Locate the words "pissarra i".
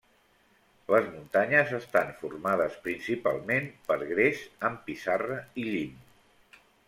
4.87-5.69